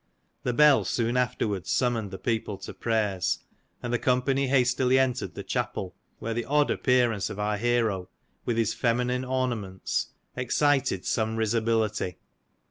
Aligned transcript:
The 0.41 0.51
bell 0.51 0.83
soon 0.83 1.15
afterwards 1.15 1.69
summoned 1.69 2.09
the 2.09 2.17
people 2.17 2.57
to 2.57 2.73
prayers, 2.73 3.37
and 3.83 3.93
the 3.93 3.99
company 3.99 4.47
hastily 4.47 4.97
entered 4.97 5.35
the 5.35 5.43
chapel, 5.43 5.93
where 6.17 6.33
the 6.33 6.43
odd 6.45 6.71
appearance 6.71 7.29
of 7.29 7.37
our 7.37 7.57
hero, 7.57 8.09
with 8.43 8.57
his 8.57 8.73
feminine 8.73 9.23
ornaments, 9.23 10.07
excited 10.35 11.05
some 11.05 11.35
risibility. 11.37 12.17